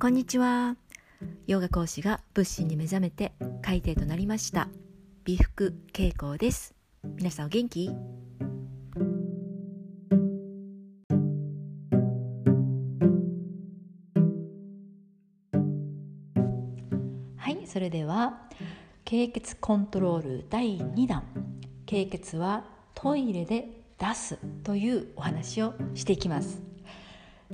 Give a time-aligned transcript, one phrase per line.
[0.00, 0.76] こんにちは。
[1.48, 4.68] ヨガ講師が仏心に目覚めて海底となりました。
[5.24, 6.72] 美福恵子です。
[7.16, 7.90] 皆さんお元気？
[17.36, 18.42] はいそれでは
[19.04, 21.24] 経血コントロール第2弾。
[21.86, 26.62] 経血はトイレで出すというお話をしていきます。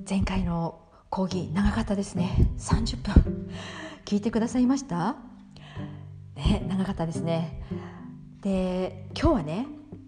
[0.06, 0.82] 前回の
[1.14, 2.48] 講義長かったですね。
[2.59, 3.48] 30分。
[4.05, 5.14] 聞いてくださいました？
[6.34, 7.62] ね長かったですね。
[8.41, 9.66] で今日はね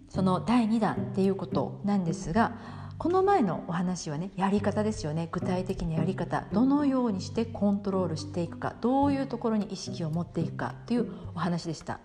[0.09, 2.57] その第2弾っていうことなんですが
[2.97, 5.29] この前のお話はねやり方ですよね。
[5.31, 6.45] 具体的なやり方。
[6.51, 8.75] どのようにしてコントロールしていくか。
[8.81, 12.01] どういうところに意識を持っていくかというお話でした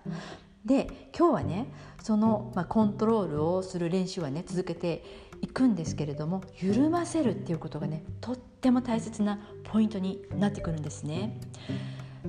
[0.64, 1.66] で今日はね
[2.00, 5.04] その、まあ、コントロールをする練習はね続けて
[5.40, 11.40] いくんですけれども緩ませるっていうことがねとっても大切なポイントになってくるんですね。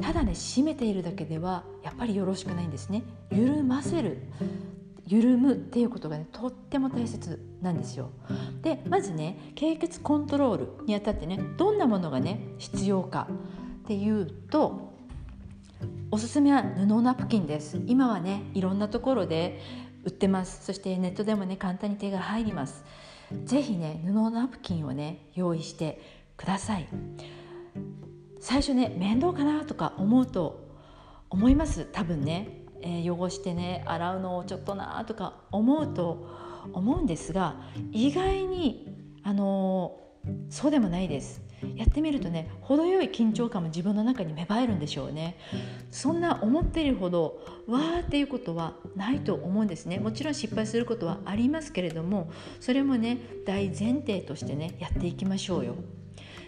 [0.02, 3.04] ただね締めているだけではやっぱりよろしくないんですね。
[3.32, 4.24] 緩ませる
[5.06, 8.10] 緩むっていうことがねとっても大切なんですよ。
[8.64, 13.28] でまずね経血コントロールにあたってねどんなものがね必要か
[13.84, 14.93] っていうと
[16.14, 17.82] おすすめは布ナプキンです。
[17.88, 19.60] 今はねいろんなところで
[20.04, 20.64] 売ってます。
[20.64, 22.86] そしてネットでもね簡単に手が入ります。
[23.46, 26.00] 是非ね布ナプキンをね用意して
[26.38, 26.88] ください。
[28.40, 30.70] 最初ね面倒かなとか思うと
[31.32, 31.86] 思います。
[31.92, 36.28] 多分ね、えー、汚してね洗うのをちょっとなとか思うと
[36.74, 37.56] 思うんですが
[37.92, 38.88] 意外に
[39.24, 41.42] あのー、そうでもないです。
[41.76, 45.38] やってみるとね程よい緊張感も自分の中に芽生えるんでしょうね。
[45.92, 50.00] そんな思っているほどわーっていうことはないと思うんですね。
[50.00, 55.76] もちろん失敗することはありますけれどもそれもね大前提としてねやっていきましょうよ。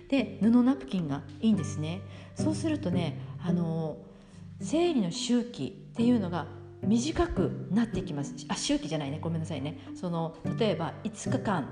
[0.09, 2.01] で布ナプキンがいいんですね。
[2.35, 3.97] そうするとねあの
[4.61, 6.47] 生理の周期っていうのが
[6.81, 8.33] 短くなってきます。
[8.47, 9.19] あ周期じゃないね。
[9.19, 9.79] ごめんなさいね。
[9.95, 11.67] その例えば5日間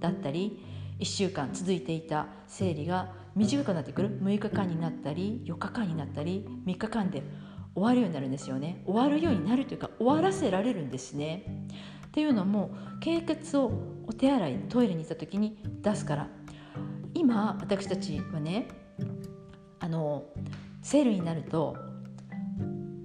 [0.00, 0.62] だったり
[0.98, 4.20] 1週間続いていた生理が短くなってくる。
[4.22, 7.22] 6日間になったり4日間になったり3日間で
[7.74, 8.82] 終わるようになるんですよね。
[8.86, 11.66] 終わるようになるというか終わらせられるんですね。
[12.06, 12.70] っていうのも
[13.00, 13.70] 経血を
[14.06, 16.28] お手洗いトイレに行った時に出すから。
[17.12, 18.68] 今私たちはね
[19.80, 20.24] あの
[20.82, 21.76] 生理になると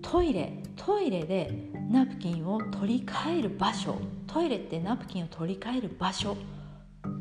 [0.01, 3.97] トイレトイレでナプキンを取り替える場所。
[4.27, 6.37] トイレってナプキンを取り替える場所。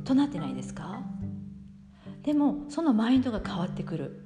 [0.05, 1.03] となってないですか？
[2.23, 4.25] でもそのマインドが変わってくる。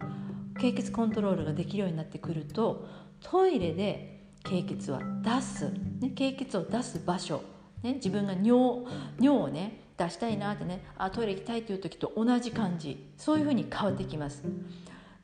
[0.58, 2.86] 経血コントロールができるようになってくると
[3.20, 7.42] トイレで経血は出す、ね、経血を出す場所、
[7.82, 8.86] ね、自分が尿
[9.18, 13.04] 尿をね出したいなってねあトイレ行きたいという時と同じ感じ。
[13.16, 14.44] そういうふうに変わってきます。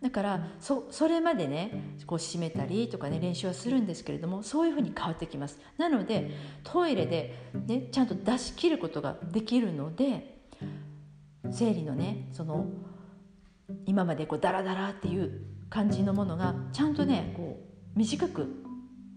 [0.03, 5.59] だからそそれまでねこう締めたりとかね練習はするんですけれどもそういうふうに変わってきます。
[5.77, 6.31] なので
[6.65, 7.35] トイレで、
[7.67, 10.39] ね、ちゃんと出し切ることができるので
[11.51, 12.67] 生理のねその
[13.85, 17.59] 今までこうダラダラっていう感じのものがちゃんとねこ
[17.95, 18.70] う短く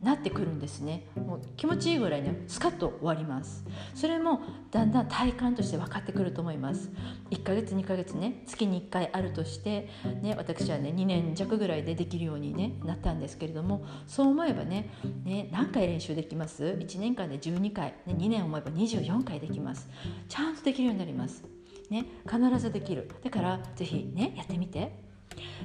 [0.04, 1.08] なってくるんですね。
[1.16, 3.66] もう気持ちいいぐらいねスカッと終わります。
[3.96, 6.92] それもだんだん体感として分かってくると思います。
[7.32, 9.90] 1ヶ月2ヶ月ね月に1回あるとして
[10.22, 14.90] ね私はね2年弱ぐらいでできるように、ね、なったんですけれどもそう思えばね
[15.24, 19.90] ね何回練習できます？1年間で12回、ね、2年思えば24回できます。
[20.28, 21.44] ちゃんとできるようになります。
[21.90, 23.10] ね、必ずできる。
[23.24, 24.92] だからぜひねやってみて。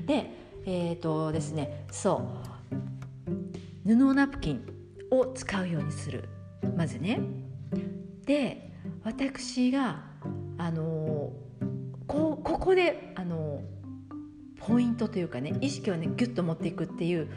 [0.07, 0.31] で
[0.65, 2.23] えっ、ー、とですねそ
[2.55, 2.58] う。
[3.97, 4.67] 布ナプキン
[5.11, 6.29] を使うようにする。
[6.77, 7.21] まずね。
[8.27, 8.71] で
[9.03, 10.03] 私が
[10.59, 11.33] あの
[12.07, 13.63] こここであの
[14.59, 17.29] ポイントというかね意識をねギュッと持っていくっていう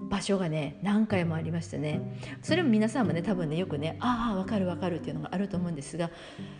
[0.00, 2.18] 場所がね何回もありましてね。
[2.42, 6.10] それも皆さんもね多分ねよくねああ分かる分かるっていうのがあると思うんですが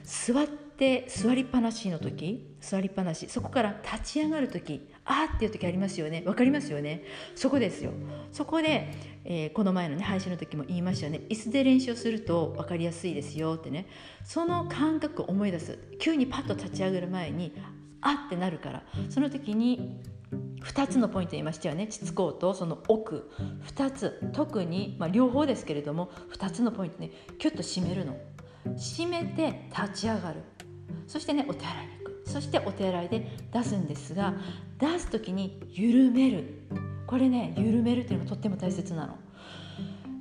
[0.04, 6.22] 座って座りっぱなしの時座りっぱなしそこから立ち上がる時あっていう時ありますよね。
[6.22, 7.04] 分かりますよね。
[7.34, 7.92] そこですよ。
[8.32, 8.92] そこで、
[9.24, 11.22] えー、この前のね配信の時も言いましたよね。
[11.28, 13.86] 椅子で練習すると分かりやすいですよってね。
[14.24, 15.78] その感覚を思い出す。
[16.00, 17.54] 急にパッと立ち上がる前に
[18.00, 18.82] あってなるから。
[19.08, 20.00] その時に
[20.64, 21.86] 2つのポイント言いましたよね。
[21.86, 23.30] 膣口とその奥。
[23.76, 24.30] 2つ。
[24.32, 28.16] 特に、まあ、両方ですけれども2つのポイントねキュッと締めるの。
[28.74, 30.42] 締めて立ち上がる。
[31.06, 32.22] そしてねお手洗いに行く。
[32.26, 34.34] そしてお手洗いで出すんですが
[34.78, 36.62] 出す時に緩める。
[37.06, 39.16] これね緩めるっていうのがとっても大切なの。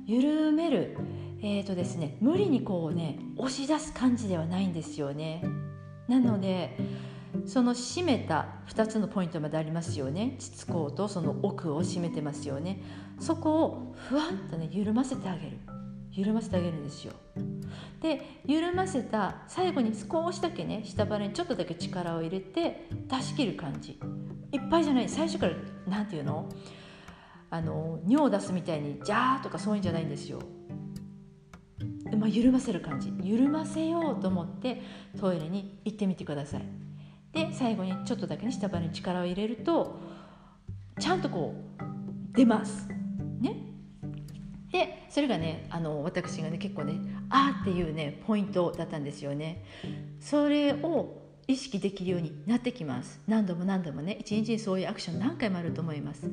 [0.06, 0.96] 緩める
[1.42, 5.42] えーとですね無理にこうね押し出す感じではないんですよね。
[6.08, 6.76] なので
[7.44, 10.36] その締めた2つのポイントまでありますよね。
[10.38, 12.80] 膣口とその奥を締めてますよね。
[13.18, 15.58] そこをふわっとね緩ませてあげる。
[16.16, 17.12] 緩ませてあげるんですよ。
[18.00, 24.00] で緩ませた最後に少しだけね下腹にちょっとだけ力を入れて出し切る感じ。
[24.52, 25.52] いっぱいじゃない最初から
[25.86, 26.48] 何て言うの？
[27.50, 30.40] あの尿を出すみたいにジャーとかそういうんじゃないんですよ。
[32.18, 33.12] まあ、緩ませる感じ。
[33.22, 34.80] 緩ませようと思って
[35.20, 36.62] トイレに行ってみてください。
[37.32, 39.98] で最後にちょっとだけね下腹に力を入れると
[40.98, 42.88] ちゃんとこう出ます。
[45.16, 49.64] それがねあの私がね結構ねあーっていうねポイントだったんですよね。
[50.20, 53.18] それを意識できるようになってきます。
[53.26, 56.28] 何度も何度もね一日にそういうアクション何回もあると思います。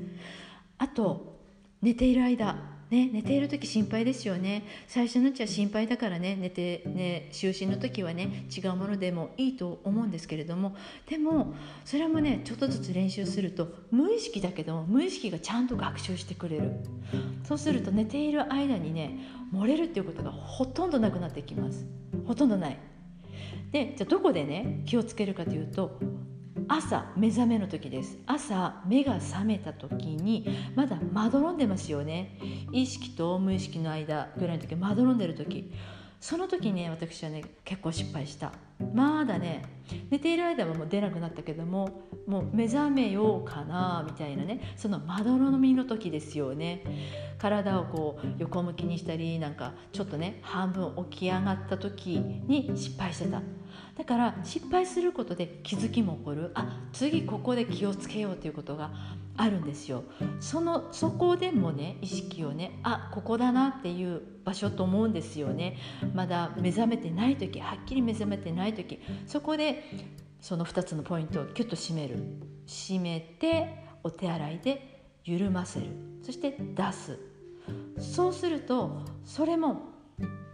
[0.79, 1.39] あと
[1.81, 2.57] 寝ている間
[2.93, 4.63] ね、寝ている時心配ですよね。
[4.87, 10.75] 最初のうちは心配だからね寝てね就寝の時はね違うものでもいいと思うんですけれども。
[11.09, 11.55] でも
[11.85, 16.71] それもねちょっとずつ練習すると無意識だけど無意識がちゃんと学習してくれる。
[17.43, 19.17] そうすると寝ている間にね
[19.51, 21.87] 漏れるっていうことがほとんどなくなってきます。
[22.27, 22.77] ほとんどない。
[23.71, 25.99] でじゃあどこでね気をつけるかというと
[26.67, 28.17] 朝目覚めの時です。
[28.25, 32.37] 朝目が覚めた時にまだまどろんでますよね。
[32.71, 35.71] 意識と無意識の間ぐらいの時まどろんでる時。
[36.19, 38.53] その時ね私はね結構失敗した。
[38.93, 39.63] まだね
[40.09, 46.83] 寝ている間はもう出なくなったけどももう目覚めようかなみたいなねそのまどろみの時ですよね。
[47.37, 53.41] 体をこう横向きにしたりなんかちょっとね半分起き上がった時に失敗してた。
[53.97, 56.51] だから失敗することで気づきも起こる。
[56.55, 58.91] あ次ここで気をつけようということが
[59.35, 60.03] あるんですよ。
[60.39, 65.77] そのそこでもね意識をねあここだなっていう場所と思うんですよね。
[66.13, 69.83] まだ目覚めてない時はっきり目覚めてない時そこで
[70.39, 72.17] その2つのポイントをキュッと締める。
[72.67, 75.85] 締めてお手洗いで緩ませる。
[76.21, 77.17] そして出す。
[77.97, 79.81] そうするとそれも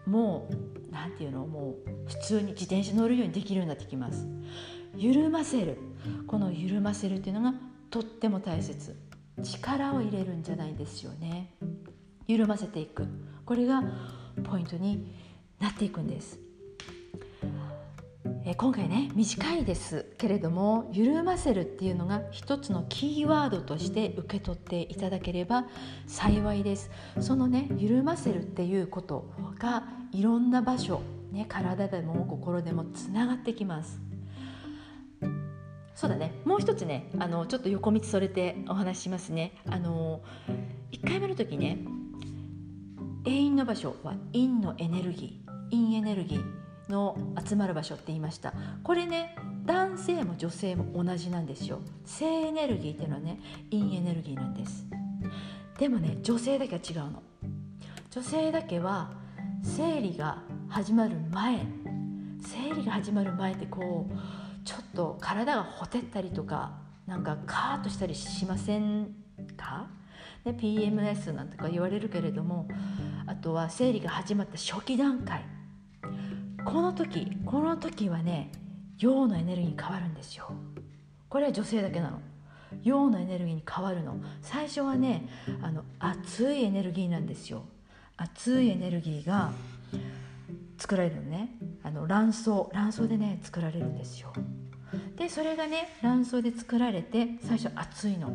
[0.05, 4.27] もう何て言うのもう普通に自転車乗るようにできるようになってきます。
[4.95, 5.79] 緩ませる。
[6.27, 7.53] この緩ませるっていうのが
[7.89, 8.95] とっても大切。
[9.41, 11.55] 力を入れるんじゃないですよね。
[12.27, 13.07] 緩ませていく。
[13.45, 13.81] これが
[14.43, 15.15] ポイントに
[15.59, 16.48] なっていくんです。
[18.49, 25.67] え今回ね短いですけれども緩ませるっていうのが一つのキーワードとして受け取っていただければ
[26.07, 26.89] 幸いです。
[27.19, 29.29] そのね緩ませるっていうこと
[29.59, 31.01] がいろんな場所、
[31.31, 34.01] ね、体でも心でもつながってきます。
[35.93, 36.33] そうだね。
[36.43, 39.61] もう一つねあのちょっと横道それてお話ししますね。
[39.69, 40.21] あの
[40.91, 41.77] 1回目の時ね
[43.27, 46.68] 永遠の場所は陰のエネルギー陰エネルギー。
[46.89, 48.53] の集まる場所って言いました。
[48.83, 51.79] これね男性も女性も同じなんですよ。
[52.05, 53.39] 性エネルギーっていうのはね
[53.71, 54.85] 陰エネルギーなんです。
[55.77, 57.23] でもね女性だけは違うの。
[58.11, 59.11] 女性だけは
[59.63, 61.59] 生理が始まる前
[62.41, 66.73] 生理が始まる前ってこうちょっと体がほてったりとか
[67.05, 69.13] なんかカーッとしたりしません
[69.57, 69.87] か、
[70.45, 72.67] ね、PMS なんてか言われるけれども
[73.27, 75.43] あとは生理が始まった初期段階。
[76.65, 78.51] この時この時はね
[78.97, 80.51] 陽のエネルギーに変わるんですよ。
[81.29, 82.19] これは女性だけなの。
[82.83, 84.17] 陽のエネルギーに変わるの。
[84.41, 85.27] 最初はね
[85.61, 87.63] あの熱いエネルギーなんですよ。
[88.17, 89.51] 熱いエネルギーが
[90.77, 91.55] 作られるのね。
[91.83, 92.49] あの卵巣。
[92.73, 94.33] 卵巣でね作られるんですよ。
[95.15, 98.31] でそれがね卵巣で作られて最初熱いの。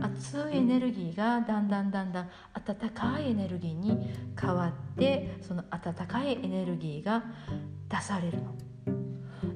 [0.00, 7.24] 熱いエネルギーがだんだんだんだん温かいエネルギーに変わってその温かいエネルギーが
[7.88, 8.54] 出されるの。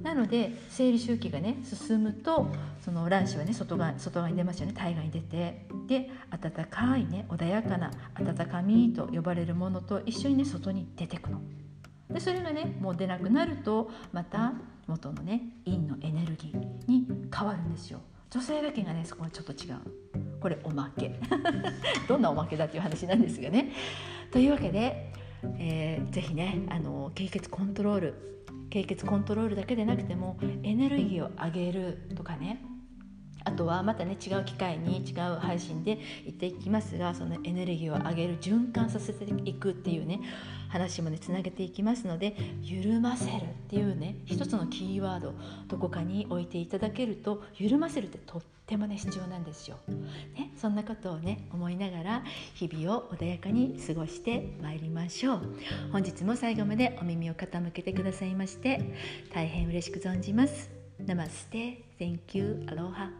[0.02, 2.48] なので生理周期がね進むと
[2.82, 11.40] その卵子はね外側外側に出ますよね体外に出てで温かいね穏やかな温かみと呼ばれるものと一緒にね外に出てくの。
[12.08, 14.54] でそれがねもう出なくなるとまた
[14.86, 18.00] 元のね陰のエネルギーに変わるんですよ。
[18.30, 21.14] 女性だけがねそこはちょっと違うこれおまけ。
[22.08, 23.70] どんなおまけだっていう話なんですがね。
[24.30, 25.12] というわけで、
[25.58, 28.14] えー、ぜひねあの経血コントロール
[28.70, 32.64] 経血コントロールだけでなくてもエネルギーを上げるとかね。
[33.44, 40.20] あとはまたね違う機会に違う配信で言っていきますがそのエネルギーを上げる循環させていくっていうね
[40.68, 45.34] 話もねつなげていきますので緩ませるっていうね一つのキーワード
[45.68, 49.78] どこかに置いていただけると緩ませるってとってもね必要なんですよ。
[50.34, 52.24] ね、そんなことをね思いながら
[52.54, 55.42] 日々を穏やかに過ごしてまいりましょう。
[55.92, 58.80] 本日も最後までお耳を傾けてくださいまして
[59.32, 60.70] 大変嬉しく存じます。
[61.06, 63.10] Namaste, thank you, aloha.